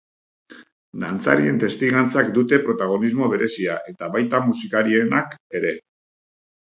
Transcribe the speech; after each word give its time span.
Dantzarien 1.03 1.59
testigantzak 1.63 2.31
dute 2.37 2.59
protagonismo 2.65 3.29
berezia 3.35 3.77
eta 3.93 4.09
baita 4.17 4.41
musikarienak 4.51 5.37
ere. 5.61 5.75